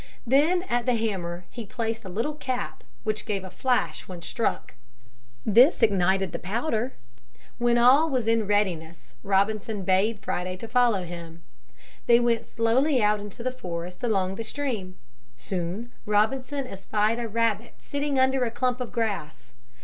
[0.25, 4.73] Then at the hammer he placed a little cap which gave a flash when struck.
[5.45, 6.93] This ignited the powder.
[7.59, 11.43] When all was in readiness Robinson bade Friday follow him.
[12.07, 14.97] They went slowly out into the forest along the stream.
[15.37, 19.53] Soon Robinson espied a rabbit sitting under a clump of grass.